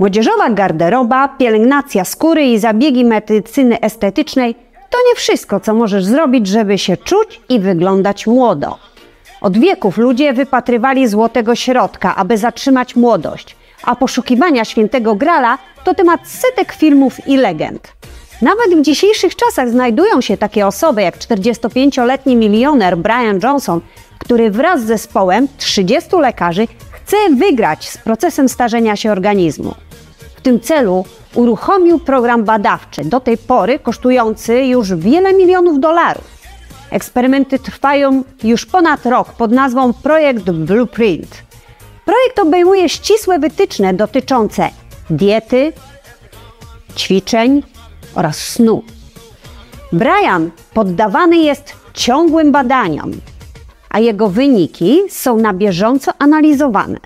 Młodzieżowa 0.00 0.50
garderoba, 0.50 1.28
pielęgnacja 1.28 2.04
skóry 2.04 2.44
i 2.44 2.58
zabiegi 2.58 3.04
medycyny 3.04 3.80
estetycznej 3.80 4.54
to 4.90 4.98
nie 5.08 5.14
wszystko, 5.16 5.60
co 5.60 5.74
możesz 5.74 6.04
zrobić, 6.04 6.46
żeby 6.46 6.78
się 6.78 6.96
czuć 6.96 7.40
i 7.48 7.60
wyglądać 7.60 8.26
młodo. 8.26 8.78
Od 9.40 9.58
wieków 9.58 9.98
ludzie 9.98 10.32
wypatrywali 10.32 11.08
złotego 11.08 11.54
środka, 11.54 12.16
aby 12.16 12.38
zatrzymać 12.38 12.96
młodość, 12.96 13.56
a 13.82 13.96
poszukiwania 13.96 14.64
świętego 14.64 15.14
grala 15.14 15.58
to 15.84 15.94
temat 15.94 16.20
setek 16.28 16.72
filmów 16.72 17.28
i 17.28 17.36
legend. 17.36 17.92
Nawet 18.42 18.74
w 18.78 18.82
dzisiejszych 18.82 19.36
czasach 19.36 19.70
znajdują 19.70 20.20
się 20.20 20.36
takie 20.36 20.66
osoby 20.66 21.02
jak 21.02 21.18
45-letni 21.18 22.36
milioner 22.36 22.98
Brian 22.98 23.40
Johnson, 23.42 23.80
który 24.18 24.50
wraz 24.50 24.82
z 24.82 24.86
zespołem 24.86 25.48
30 25.58 26.16
lekarzy 26.16 26.66
chce 26.92 27.16
wygrać 27.36 27.88
z 27.88 27.98
procesem 27.98 28.48
starzenia 28.48 28.96
się 28.96 29.12
organizmu. 29.12 29.74
W 30.40 30.42
tym 30.42 30.60
celu 30.60 31.04
uruchomił 31.34 31.98
program 31.98 32.44
badawczy, 32.44 33.04
do 33.04 33.20
tej 33.20 33.38
pory 33.38 33.78
kosztujący 33.78 34.64
już 34.64 34.94
wiele 34.94 35.34
milionów 35.34 35.80
dolarów. 35.80 36.24
Eksperymenty 36.90 37.58
trwają 37.58 38.24
już 38.44 38.66
ponad 38.66 39.06
rok 39.06 39.32
pod 39.32 39.52
nazwą 39.52 39.92
Projekt 39.92 40.50
Blueprint. 40.50 41.42
Projekt 42.04 42.38
obejmuje 42.38 42.88
ścisłe 42.88 43.38
wytyczne 43.38 43.94
dotyczące 43.94 44.70
diety, 45.10 45.72
ćwiczeń 46.96 47.62
oraz 48.14 48.36
snu. 48.36 48.82
Brian 49.92 50.50
poddawany 50.74 51.36
jest 51.36 51.72
ciągłym 51.94 52.52
badaniom, 52.52 53.12
a 53.90 54.00
jego 54.00 54.28
wyniki 54.28 55.00
są 55.10 55.36
na 55.36 55.52
bieżąco 55.52 56.12
analizowane. 56.18 56.98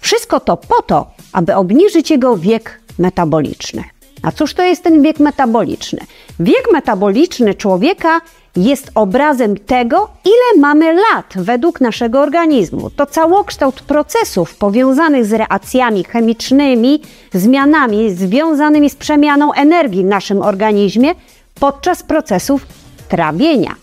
Wszystko 0.00 0.40
to 0.40 0.56
po 0.56 0.82
to, 0.82 1.13
aby 1.34 1.54
obniżyć 1.54 2.10
jego 2.10 2.36
wiek 2.36 2.80
metaboliczny. 2.98 3.84
A 4.22 4.32
cóż 4.32 4.54
to 4.54 4.62
jest 4.62 4.82
ten 4.82 5.02
wiek 5.02 5.18
metaboliczny? 5.20 6.00
Wiek 6.40 6.72
metaboliczny 6.72 7.54
człowieka 7.54 8.20
jest 8.56 8.90
obrazem 8.94 9.56
tego, 9.56 10.08
ile 10.24 10.60
mamy 10.60 10.92
lat 10.92 11.34
według 11.36 11.80
naszego 11.80 12.20
organizmu. 12.20 12.90
To 12.90 13.06
całokształt 13.06 13.82
procesów 13.82 14.54
powiązanych 14.56 15.26
z 15.26 15.32
reakcjami 15.32 16.04
chemicznymi, 16.04 17.00
zmianami 17.32 18.10
związanymi 18.10 18.90
z 18.90 18.94
przemianą 18.96 19.52
energii 19.52 20.02
w 20.02 20.06
naszym 20.06 20.42
organizmie 20.42 21.14
podczas 21.60 22.02
procesów 22.02 22.66
trawienia. 23.08 23.74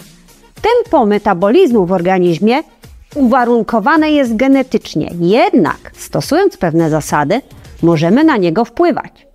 Tempo 0.62 1.06
metabolizmu 1.06 1.86
w 1.86 1.92
organizmie 1.92 2.64
uwarunkowane 3.16 4.12
jest 4.12 4.36
genetycznie, 4.36 5.12
jednak 5.20 5.92
stosując 5.94 6.58
pewne 6.58 6.90
zasady, 6.90 7.42
możemy 7.84 8.24
na 8.24 8.38
niego 8.38 8.66
wpływać. 8.66 9.28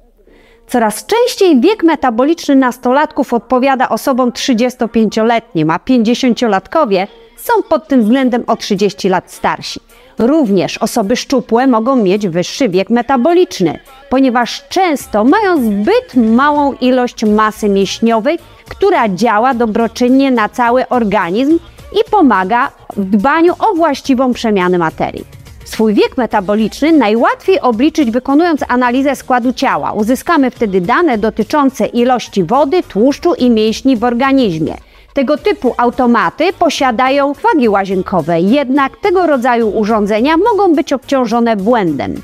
Coraz 0.66 1.06
częściej 1.06 1.60
wiek 1.60 1.82
metaboliczny 1.82 2.56
nastolatków 2.56 3.32
odpowiada 3.32 3.88
osobom 3.88 4.30
35-letnim, 4.30 5.70
a 5.70 5.78
50-latkowie 5.78 7.06
są 7.36 7.62
pod 7.62 7.88
tym 7.88 8.02
względem 8.02 8.44
o 8.47 8.56
30 8.56 9.08
lat 9.08 9.32
starsi. 9.32 9.80
Również 10.19 10.78
osoby 10.78 11.16
szczupłe 11.16 11.66
mogą 11.66 11.97
mieć 11.97 12.28
wyższy 12.28 12.69
wiek 12.69 12.91
metaboliczny, 12.91 13.78
ponieważ 14.10 14.69
często 14.69 15.24
mają 15.24 15.56
zbyt 15.56 16.14
małą 16.14 16.72
ilość 16.72 17.24
masy 17.24 17.69
mięśniowej, 17.69 18.38
która 18.69 19.08
działa 19.08 19.54
dobroczynnie 19.54 20.30
na 20.30 20.48
cały 20.48 20.88
organizm 20.88 21.58
i 21.92 22.10
pomaga 22.10 22.70
w 22.96 23.04
dbaniu 23.04 23.54
o 23.58 23.74
właściwą 23.74 24.32
przemianę 24.32 24.78
materii. 24.78 25.24
Swój 25.64 25.94
wiek 25.94 26.16
metaboliczny 26.16 26.92
najłatwiej 26.92 27.60
obliczyć 27.60 28.10
wykonując 28.10 28.60
analizę 28.68 29.16
składu 29.16 29.52
ciała. 29.52 29.92
Uzyskamy 29.92 30.50
wtedy 30.50 30.80
dane 30.80 31.18
dotyczące 31.18 31.86
ilości 31.86 32.44
wody, 32.44 32.82
tłuszczu 32.82 33.34
i 33.34 33.50
mięśni 33.50 33.96
w 33.96 34.04
organizmie. 34.04 34.74
Tego 35.14 35.38
typu 35.38 35.74
automaty 35.78 36.52
posiadają 36.52 37.32
wagi 37.32 37.69
łazienkowe, 37.69 38.41
jednak 38.41 38.96
tego 38.96 39.26
rodzaju 39.26 39.69
urządzenia 39.69 40.36
mogą 40.36 40.75
być 40.75 40.92
obciążone 40.92 41.56
błędem. 41.56 42.14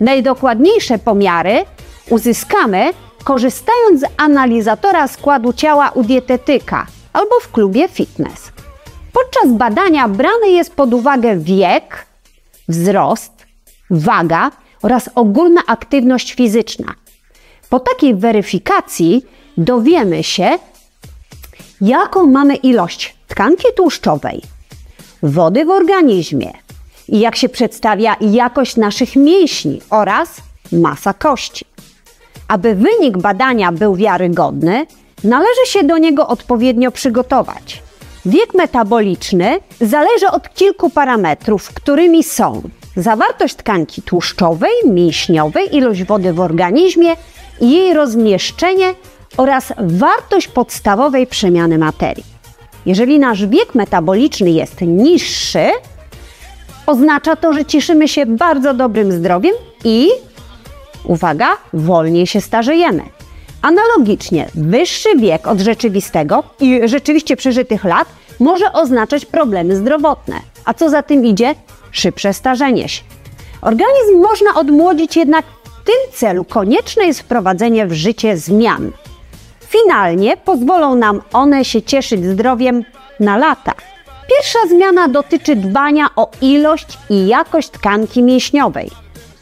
Najdokładniejsze 0.00 0.98
pomiary 0.98 1.64
uzyskamy 2.10 2.90
korzystając 3.24 4.00
z 4.00 4.04
analizatora 4.16 5.08
składu 5.08 5.52
ciała 5.52 5.90
u 5.94 6.02
dietetyka 6.04 6.86
albo 7.12 7.40
w 7.40 7.52
klubie 7.52 7.88
fitness. 7.88 8.52
Podczas 9.12 9.52
badania 9.52 10.08
brany 10.08 10.50
jest 10.50 10.74
pod 10.74 10.94
uwagę 10.94 11.36
wiek, 11.36 12.06
wzrost, 12.68 13.32
waga 13.90 14.50
oraz 14.82 15.10
ogólna 15.14 15.60
aktywność 15.66 16.34
fizyczna. 16.34 16.94
Po 17.68 17.80
takiej 17.80 18.14
weryfikacji 18.14 19.26
dowiemy 19.56 20.22
się, 20.24 20.58
jaką 21.80 22.26
mamy 22.26 22.54
ilość 22.54 23.16
tkanki 23.28 23.66
tłuszczowej, 23.76 24.42
wody 25.22 25.64
w 25.64 25.70
organizmie 25.70 26.52
i 27.08 27.20
jak 27.20 27.36
się 27.36 27.48
przedstawia 27.48 28.16
jakość 28.20 28.76
naszych 28.76 29.16
mięśni 29.16 29.80
oraz 29.90 30.36
masa 30.72 31.14
kości. 31.14 31.64
Aby 32.48 32.74
wynik 32.74 33.18
badania 33.18 33.72
był 33.72 33.94
wiarygodny, 33.94 34.86
należy 35.24 35.66
się 35.66 35.84
do 35.84 35.98
niego 35.98 36.28
odpowiednio 36.28 36.90
przygotować. 36.90 37.82
Wiek 38.26 38.54
metaboliczny 38.54 39.58
zależy 39.80 40.26
od 40.26 40.54
kilku 40.54 40.90
parametrów, 40.90 41.74
którymi 41.74 42.24
są 42.24 42.62
zawartość 42.96 43.54
tkanki 43.54 44.02
tłuszczowej, 44.02 44.72
mięśniowej, 44.86 45.76
ilość 45.76 46.04
wody 46.04 46.32
w 46.32 46.40
organizmie 46.40 47.16
i 47.60 47.70
jej 47.70 47.94
rozmieszczenie 47.94 48.94
oraz 49.36 49.72
wartość 49.78 50.48
podstawowej 50.48 51.26
przemiany 51.26 51.78
materii. 51.78 52.24
Jeżeli 52.86 53.18
nasz 53.18 53.46
wiek 53.46 53.74
metaboliczny 53.74 54.50
jest 54.50 54.80
niższy, 54.80 55.70
oznacza 56.86 57.36
to, 57.36 57.52
że 57.52 57.64
cieszymy 57.64 58.08
się 58.08 58.26
bardzo 58.26 58.74
dobrym 58.74 59.12
zdrowiem 59.12 59.54
i, 59.84 60.08
uwaga, 61.04 61.48
wolniej 61.72 62.26
się 62.26 62.40
starzejemy. 62.40 63.02
Analogicznie, 63.62 64.48
wyższy 64.54 65.08
wiek 65.16 65.46
od 65.46 65.60
rzeczywistego 65.60 66.42
i 66.60 66.80
rzeczywiście 66.84 67.36
przeżytych 67.36 67.84
lat 67.84 68.08
może 68.40 68.72
oznaczać 68.72 69.24
problemy 69.26 69.76
zdrowotne. 69.76 70.34
A 70.64 70.74
co 70.74 70.90
za 70.90 71.02
tym 71.02 71.26
idzie? 71.26 71.54
Szybsze 71.90 72.34
starzenie 72.34 72.88
się. 72.88 73.02
Organizm 73.62 74.20
można 74.22 74.54
odmłodzić, 74.54 75.16
jednak 75.16 75.44
w 75.64 75.84
tym 75.84 76.12
celu 76.14 76.44
konieczne 76.44 77.04
jest 77.04 77.20
wprowadzenie 77.20 77.86
w 77.86 77.92
życie 77.92 78.36
zmian. 78.36 78.92
Finalnie 79.68 80.36
pozwolą 80.36 80.94
nam 80.94 81.22
one 81.32 81.64
się 81.64 81.82
cieszyć 81.82 82.24
zdrowiem 82.24 82.84
na 83.20 83.36
lata. 83.36 83.72
Pierwsza 84.28 84.58
zmiana 84.68 85.08
dotyczy 85.08 85.56
dbania 85.56 86.06
o 86.16 86.30
ilość 86.40 86.98
i 87.10 87.26
jakość 87.26 87.70
tkanki 87.70 88.22
mięśniowej. 88.22 88.90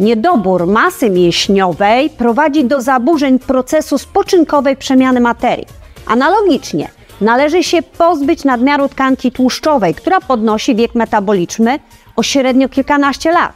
Niedobór 0.00 0.66
masy 0.66 1.10
mięśniowej 1.10 2.10
prowadzi 2.10 2.64
do 2.64 2.80
zaburzeń 2.80 3.38
procesu 3.38 3.98
spoczynkowej 3.98 4.76
przemiany 4.76 5.20
materii. 5.20 5.66
Analogicznie 6.06 6.88
należy 7.20 7.62
się 7.62 7.82
pozbyć 7.82 8.44
nadmiaru 8.44 8.88
tkanki 8.88 9.32
tłuszczowej, 9.32 9.94
która 9.94 10.20
podnosi 10.20 10.74
wiek 10.74 10.94
metaboliczny 10.94 11.78
o 12.16 12.22
średnio 12.22 12.68
kilkanaście 12.68 13.32
lat. 13.32 13.52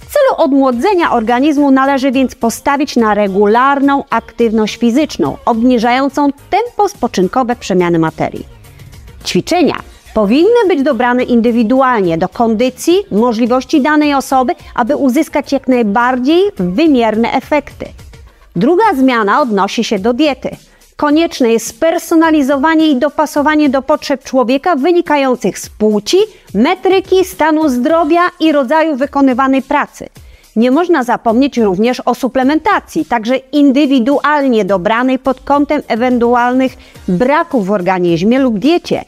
W 0.00 0.12
celu 0.12 0.44
odmłodzenia 0.44 1.12
organizmu 1.12 1.70
należy 1.70 2.12
więc 2.12 2.34
postawić 2.34 2.96
na 2.96 3.14
regularną 3.14 4.04
aktywność 4.10 4.76
fizyczną, 4.76 5.36
obniżającą 5.44 6.28
tempo 6.50 6.88
spoczynkowe 6.88 7.56
przemiany 7.56 7.98
materii. 7.98 8.46
Ćwiczenia 9.26 9.76
powinny 10.14 10.68
być 10.68 10.82
dobrane 10.82 11.22
indywidualnie 11.22 12.18
do 12.18 12.28
kondycji, 12.28 13.04
możliwości 13.10 13.80
danej 13.80 14.14
osoby, 14.14 14.54
aby 14.74 14.96
uzyskać 14.96 15.52
jak 15.52 15.68
najbardziej 15.68 16.42
wymierne 16.56 17.32
efekty. 17.32 17.86
Druga 18.56 18.84
zmiana 18.96 19.40
odnosi 19.40 19.84
się 19.84 19.98
do 19.98 20.12
diety. 20.12 20.50
Konieczne 20.96 21.52
jest 21.52 21.66
spersonalizowanie 21.66 22.88
i 22.88 22.96
dopasowanie 22.96 23.68
do 23.68 23.82
potrzeb 23.82 24.24
człowieka 24.24 24.76
wynikających 24.76 25.58
z 25.58 25.68
płci, 25.68 26.16
metryki, 26.54 27.24
stanu 27.24 27.68
zdrowia 27.68 28.20
i 28.40 28.52
rodzaju 28.52 28.96
wykonywanej 28.96 29.62
pracy. 29.62 30.08
Nie 30.56 30.70
można 30.70 31.04
zapomnieć 31.04 31.58
również 31.58 32.02
o 32.04 32.14
suplementacji, 32.14 33.04
także 33.04 33.36
indywidualnie 33.36 34.64
dobranej 34.64 35.18
pod 35.18 35.40
kątem 35.40 35.82
ewentualnych 35.88 36.76
braków 37.08 37.66
w 37.66 37.70
organizmie 37.70 38.38
lub 38.38 38.58
diecie. 38.58 39.04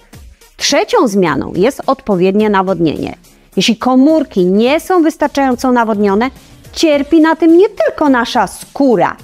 Trzecią 0.63 1.09
zmianą 1.09 1.53
jest 1.57 1.83
odpowiednie 1.87 2.51
nawodnienie. 2.51 3.17
Jeśli 3.57 3.77
komórki 3.77 4.45
nie 4.45 4.81
są 4.81 5.03
wystarczająco 5.03 5.73
nawodnione, 5.73 6.31
cierpi 6.73 7.21
na 7.21 7.37
tym 7.37 7.59
nie 7.59 7.69
tylko 7.69 8.09
nasza 8.09 8.47
skóra, 8.47 9.17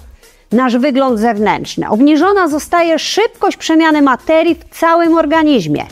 nasz 0.53 0.77
wygląd 0.77 1.21
zewnętrzny. 1.21 1.89
Obniżona 1.89 2.49
zostaje 2.49 2.99
szybkość 2.99 3.57
przemiany 3.57 4.03
materii 4.03 4.55
w 4.55 4.79
całym 4.79 5.15
organizmie. 5.15 5.87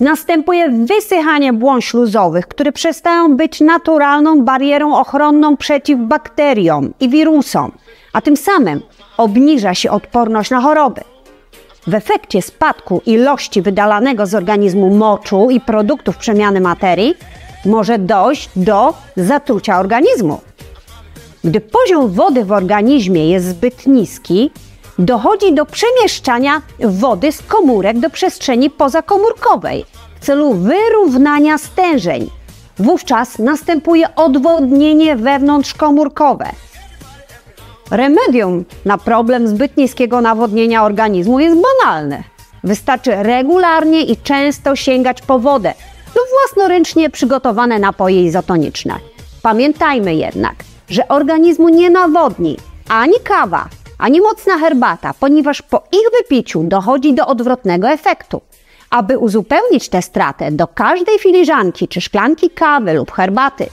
Następuje 0.00 0.70
wysychanie 0.70 1.52
błon 1.52 1.80
śluzowych, 1.80 2.46
które 2.48 2.72
przestają 2.72 3.36
być 3.36 3.60
naturalną 3.60 4.42
barierą 4.42 4.94
ochronną 4.94 5.56
przeciw 5.56 5.98
bakteriom 6.00 6.94
i 7.00 7.08
wirusom, 7.08 7.72
a 8.12 8.20
tym 8.20 8.36
samym 8.36 8.80
obniża 9.16 9.74
się 9.74 9.90
odporność 9.90 10.50
na 10.50 10.60
choroby. 10.60 11.00
W 11.86 11.94
efekcie 11.94 12.42
spadku 12.42 13.02
ilości 13.06 13.62
wydalanego 13.62 14.26
z 14.26 14.34
organizmu 14.34 14.94
moczu 14.94 15.50
i 15.50 15.60
produktów 15.60 16.16
przemiany 16.16 16.60
materii 16.60 17.14
może 17.64 17.98
dojść 17.98 18.50
do 18.56 18.94
zatrucia 19.16 19.78
organizmu. 19.78 20.40
Gdy 21.44 21.60
poziom 21.60 22.08
wody 22.12 22.44
w 22.44 22.52
organizmie 22.52 23.30
jest 23.30 23.46
zbyt 23.46 23.86
niski, 23.86 24.50
dochodzi 24.98 25.54
do 25.54 25.66
przemieszczania 25.66 26.62
wody 26.80 27.32
z 27.32 27.42
komórek 27.42 27.98
do 27.98 28.10
przestrzeni 28.10 28.70
pozakomórkowej 28.70 29.84
w 30.20 30.24
celu 30.24 30.54
wyrównania 30.54 31.58
stężeń. 31.58 32.30
Wówczas 32.78 33.38
następuje 33.38 34.14
odwodnienie 34.14 35.16
wewnątrzkomórkowe. 35.16 36.46
Remedium 37.90 38.64
na 38.84 38.98
problem 38.98 39.48
zbyt 39.48 39.76
niskiego 39.76 40.20
nawodnienia 40.20 40.84
organizmu 40.84 41.40
jest 41.40 41.56
banalne. 41.56 42.22
Wystarczy 42.64 43.10
regularnie 43.22 44.02
i 44.02 44.16
często 44.16 44.76
sięgać 44.76 45.22
po 45.22 45.38
wodę 45.38 45.74
lub 46.16 46.24
własnoręcznie 46.30 47.10
przygotowane 47.10 47.78
napoje 47.78 48.24
izotoniczne. 48.24 48.94
Pamiętajmy 49.42 50.14
jednak, 50.14 50.54
że 50.88 51.08
organizmu 51.08 51.68
nie 51.68 51.90
nawodni 51.90 52.56
ani 52.88 53.20
kawa, 53.24 53.68
ani 53.98 54.20
mocna 54.20 54.58
herbata, 54.58 55.14
ponieważ 55.20 55.62
po 55.62 55.82
ich 55.92 56.18
wypiciu 56.18 56.62
dochodzi 56.62 57.14
do 57.14 57.26
odwrotnego 57.26 57.88
efektu. 57.88 58.40
Aby 58.90 59.18
uzupełnić 59.18 59.88
tę 59.88 60.02
stratę, 60.02 60.52
do 60.52 60.66
każdej 60.66 61.18
filiżanki 61.18 61.88
czy 61.88 62.00
szklanki 62.00 62.50
kawy 62.50 62.92
lub 62.92 63.12
herbaty 63.12 63.66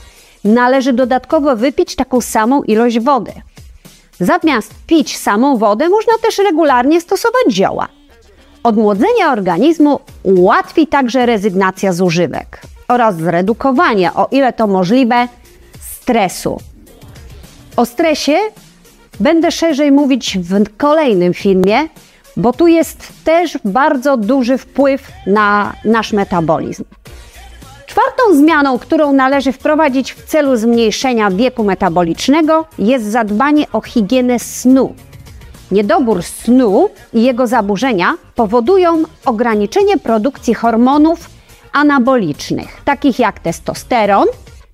należy 0.43 0.93
dodatkowo 0.93 1.55
wypić 1.55 1.95
taką 1.95 2.21
samą 2.21 2.63
ilość 2.63 2.99
wody. 2.99 3.31
Zamiast 4.19 4.73
pić 4.87 5.17
samą 5.17 5.57
wodę, 5.57 5.89
można 5.89 6.13
też 6.21 6.37
regularnie 6.37 7.01
stosować 7.01 7.45
zioła. 7.49 7.87
Odmłodzenie 8.63 9.29
organizmu 9.31 9.99
ułatwi 10.23 10.87
także 10.87 11.25
rezygnacja 11.25 11.93
z 11.93 12.01
używek 12.01 12.61
oraz 12.87 13.17
zredukowanie, 13.17 14.13
o 14.13 14.27
ile 14.31 14.53
to 14.53 14.67
możliwe, 14.67 15.27
stresu. 15.79 16.59
O 17.77 17.85
stresie 17.85 18.37
będę 19.19 19.51
szerzej 19.51 19.91
mówić 19.91 20.37
w 20.37 20.77
kolejnym 20.77 21.33
filmie, 21.33 21.87
bo 22.37 22.53
tu 22.53 22.67
jest 22.67 23.13
też 23.23 23.57
bardzo 23.65 24.17
duży 24.17 24.57
wpływ 24.57 25.11
na 25.27 25.73
nasz 25.85 26.13
metabolizm. 26.13 26.83
Czwartą 28.13 28.35
zmianą, 28.35 28.79
którą 28.79 29.13
należy 29.13 29.51
wprowadzić 29.51 30.13
w 30.13 30.25
celu 30.25 30.55
zmniejszenia 30.55 31.31
wieku 31.31 31.63
metabolicznego, 31.63 32.65
jest 32.79 33.05
zadbanie 33.05 33.65
o 33.71 33.81
higienę 33.81 34.39
snu. 34.39 34.95
Niedobór 35.71 36.23
snu 36.23 36.89
i 37.13 37.23
jego 37.23 37.47
zaburzenia 37.47 38.13
powodują 38.35 39.03
ograniczenie 39.25 39.97
produkcji 39.97 40.53
hormonów 40.53 41.29
anabolicznych, 41.71 42.81
takich 42.85 43.19
jak 43.19 43.39
testosteron 43.39 44.25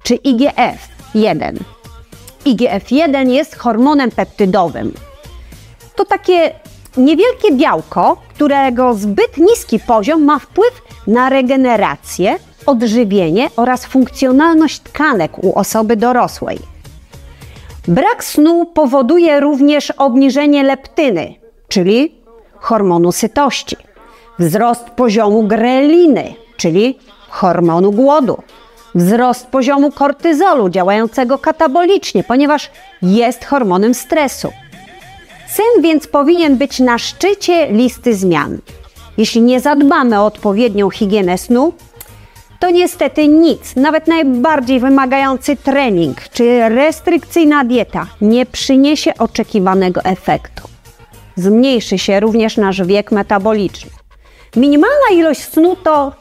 czy 0.03 0.15
IGF-1. 0.15 1.57
IGF-1 2.45 3.29
jest 3.29 3.55
hormonem 3.55 4.11
peptydowym. 4.11 4.93
To 5.95 6.05
takie 6.05 6.55
niewielkie 6.97 7.51
białko, 7.51 8.17
którego 8.35 8.93
zbyt 8.93 9.37
niski 9.37 9.79
poziom 9.79 10.23
ma 10.23 10.39
wpływ 10.39 10.81
na 11.07 11.29
regenerację, 11.29 12.39
odżywienie 12.69 13.49
oraz 13.55 13.85
funkcjonalność 13.85 14.79
tkanek 14.79 15.43
u 15.43 15.59
osoby 15.59 15.95
dorosłej. 15.95 16.59
Brak 17.87 18.23
snu 18.23 18.65
powoduje 18.65 19.39
również 19.39 19.91
obniżenie 19.91 20.63
leptyny, 20.63 21.35
czyli 21.67 22.15
hormonu 22.55 23.11
sytości, 23.11 23.77
wzrost 24.39 24.83
poziomu 24.89 25.43
greliny, 25.43 26.33
czyli 26.57 26.97
hormonu 27.29 27.91
głodu, 27.91 28.37
wzrost 28.95 29.47
poziomu 29.47 29.91
kortyzolu 29.91 30.69
działającego 30.69 31.37
katabolicznie, 31.37 32.23
ponieważ 32.23 32.71
jest 33.01 33.45
hormonem 33.45 33.93
stresu. 33.93 34.51
Sen 35.47 35.81
więc 35.81 36.07
powinien 36.07 36.57
być 36.57 36.79
na 36.79 36.97
szczycie 36.97 37.71
listy 37.71 38.15
zmian. 38.15 38.57
Jeśli 39.17 39.41
nie 39.41 39.59
zadbamy 39.59 40.19
o 40.19 40.25
odpowiednią 40.25 40.89
higienę 40.89 41.37
snu, 41.37 41.73
to 42.59 42.69
niestety 42.69 43.27
nic, 43.27 43.75
nawet 43.75 44.07
najbardziej 44.07 44.79
wymagający 44.79 45.55
trening 45.55 46.29
czy 46.29 46.69
restrykcyjna 46.69 47.65
dieta 47.65 48.07
nie 48.21 48.45
przyniesie 48.45 49.13
oczekiwanego 49.17 50.03
efektu. 50.03 50.67
Zmniejszy 51.35 51.97
się 51.97 52.19
również 52.19 52.57
nasz 52.57 52.83
wiek 52.83 53.11
metaboliczny. 53.11 53.91
Minimalna 54.55 55.09
ilość 55.13 55.41
snu 55.41 55.75
to 55.75 56.11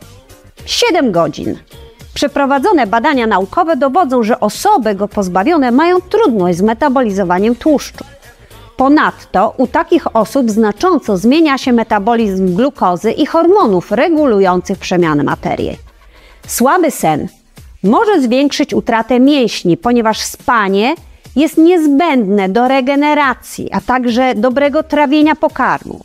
7 0.66 1.12
godzin. 1.12 1.58
Przeprowadzone 2.14 2.86
badania 2.86 3.26
naukowe 3.26 3.76
dowodzą, 3.76 4.22
że 4.22 4.40
osoby 4.40 4.94
go 4.94 5.08
pozbawione 5.08 5.70
mają 5.70 6.00
trudność 6.00 6.58
z 6.58 6.62
metabolizowaniem 6.62 7.56
tłuszczu. 7.56 8.04
Ponadto 8.76 9.54
u 9.56 9.66
takich 9.66 10.16
osób 10.16 10.50
znacząco 10.50 11.16
zmienia 11.16 11.58
się 11.58 11.72
metabolizm 11.72 12.54
glukozy 12.54 13.12
i 13.12 13.26
hormonów 13.26 13.92
regulujących 13.92 14.78
przemianę 14.78 15.24
materii. 15.24 15.87
Słaby 16.48 16.90
sen 16.90 17.28
może 17.82 18.22
zwiększyć 18.22 18.74
utratę 18.74 19.20
mięśni, 19.20 19.76
ponieważ 19.76 20.20
spanie 20.20 20.94
jest 21.36 21.58
niezbędne 21.58 22.48
do 22.48 22.68
regeneracji, 22.68 23.68
a 23.72 23.80
także 23.80 24.34
dobrego 24.34 24.82
trawienia 24.82 25.36
pokarmu. 25.36 26.00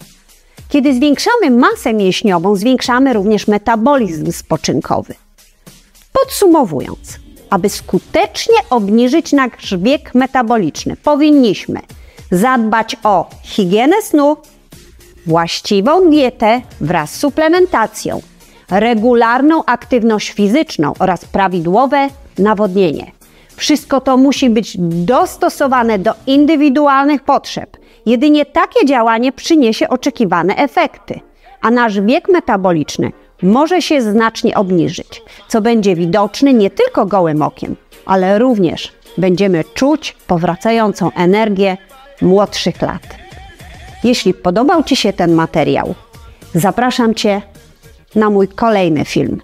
Kiedy 0.69 0.94
zwiększamy 0.94 1.51
masę 1.51 1.94
mięśniową, 1.94 2.56
zwiększamy 2.56 3.13
również 3.13 3.48
metabolizm 3.48 4.31
spoczynkowy. 4.31 5.13
Podsumowując, 6.13 7.19
aby 7.50 7.69
skutecznie 7.69 8.56
obniżyć 8.69 9.31
nasz 9.31 9.78
wiek 9.78 10.16
metaboliczny, 10.16 10.95
powinniśmy 10.95 11.80
zadbać 12.31 12.95
o 13.04 13.30
higienę 13.44 14.01
snu, 14.01 14.38
właściwą 15.25 16.10
dietę 16.10 16.62
wraz 16.81 17.12
z 17.12 17.19
suplementacją, 17.19 18.22
regularną 18.71 19.65
aktywność 19.65 20.31
fizyczną 20.31 20.94
oraz 21.00 21.25
prawidłowe 21.25 22.07
nawodnienie. 22.38 23.12
Wszystko 23.56 24.01
to 24.01 24.18
musi 24.18 24.50
być 24.50 24.77
dostosowane 24.80 26.00
do 26.00 26.12
indywidualnych 26.27 27.24
potrzeb. 27.24 27.77
Jedynie 28.06 28.45
takie 28.45 28.85
działanie 28.85 29.31
przyniesie 29.31 29.90
oczekiwane 29.90 30.56
efekty, 30.56 31.19
a 31.61 31.71
nasz 31.71 32.02
wiek 32.02 32.30
metaboliczny 32.30 33.11
może 33.42 33.81
się 33.81 34.02
znacznie 34.02 34.56
obniżyć, 34.56 35.21
co 35.47 35.61
będzie 35.61 35.95
widoczne 35.95 36.54
nie 36.54 36.69
tylko 36.69 37.06
gołym 37.06 37.42
okiem, 37.42 37.76
ale 38.06 38.40
również 38.40 38.92
będziemy 39.18 39.64
czuć 39.73 40.16
powracającą 40.28 41.11
energię 41.11 41.78
młodszych 42.21 42.81
lat. 42.81 43.04
Jeśli 44.04 44.33
podobał 44.33 44.83
Ci 44.83 44.95
się 44.95 45.14
ten 45.14 45.33
materiał, 45.33 45.95
zapraszam 46.56 47.16
Cię 47.16 47.42
na 48.15 48.29
mój 48.29 48.47
kolejny 48.47 49.05
film. 49.05 49.41